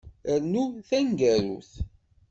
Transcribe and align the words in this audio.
Rnu 0.41 0.63
taneggarut. 0.87 1.71